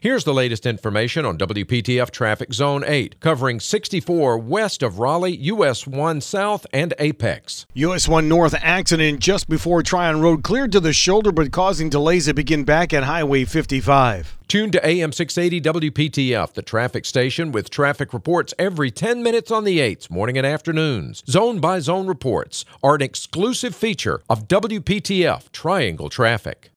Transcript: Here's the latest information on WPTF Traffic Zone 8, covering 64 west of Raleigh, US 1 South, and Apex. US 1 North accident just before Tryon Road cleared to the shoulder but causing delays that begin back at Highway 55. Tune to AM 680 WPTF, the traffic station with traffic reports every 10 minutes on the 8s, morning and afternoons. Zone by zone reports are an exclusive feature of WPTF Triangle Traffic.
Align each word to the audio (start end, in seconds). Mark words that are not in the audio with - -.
Here's 0.00 0.22
the 0.22 0.32
latest 0.32 0.64
information 0.64 1.26
on 1.26 1.38
WPTF 1.38 2.12
Traffic 2.12 2.52
Zone 2.52 2.84
8, 2.86 3.18
covering 3.18 3.58
64 3.58 4.38
west 4.38 4.80
of 4.84 5.00
Raleigh, 5.00 5.36
US 5.38 5.88
1 5.88 6.20
South, 6.20 6.64
and 6.72 6.94
Apex. 7.00 7.66
US 7.74 8.06
1 8.06 8.28
North 8.28 8.54
accident 8.60 9.18
just 9.18 9.48
before 9.48 9.82
Tryon 9.82 10.20
Road 10.20 10.44
cleared 10.44 10.70
to 10.70 10.78
the 10.78 10.92
shoulder 10.92 11.32
but 11.32 11.50
causing 11.50 11.88
delays 11.90 12.26
that 12.26 12.34
begin 12.34 12.62
back 12.62 12.92
at 12.92 13.02
Highway 13.02 13.44
55. 13.44 14.38
Tune 14.46 14.70
to 14.70 14.86
AM 14.86 15.12
680 15.12 15.90
WPTF, 15.90 16.54
the 16.54 16.62
traffic 16.62 17.04
station 17.04 17.50
with 17.50 17.68
traffic 17.68 18.14
reports 18.14 18.54
every 18.56 18.92
10 18.92 19.22
minutes 19.22 19.50
on 19.50 19.64
the 19.64 19.80
8s, 19.80 20.08
morning 20.10 20.38
and 20.38 20.46
afternoons. 20.46 21.24
Zone 21.28 21.58
by 21.58 21.80
zone 21.80 22.06
reports 22.06 22.64
are 22.84 22.94
an 22.94 23.02
exclusive 23.02 23.74
feature 23.74 24.22
of 24.30 24.46
WPTF 24.46 25.50
Triangle 25.50 26.08
Traffic. 26.08 26.66